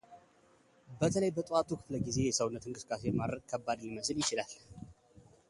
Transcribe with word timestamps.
በተለይ 0.99 1.31
በጠዋቱ 1.35 1.69
ክፍለ 1.81 1.93
ጊዜ 2.07 2.17
የሰውነት 2.25 2.65
እንቅስቃሴ 2.69 3.03
ማድረግ 3.19 3.43
ከባድ 3.53 3.79
ሊመስል 3.87 4.17
ይችላል። 4.23 4.51